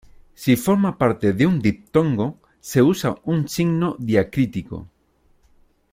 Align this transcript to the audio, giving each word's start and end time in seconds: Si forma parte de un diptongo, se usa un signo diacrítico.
Si 0.33 0.55
forma 0.55 0.95
parte 0.97 1.31
de 1.31 1.45
un 1.45 1.59
diptongo, 1.59 2.39
se 2.59 2.81
usa 2.81 3.13
un 3.23 3.47
signo 3.47 3.95
diacrítico. 3.99 4.87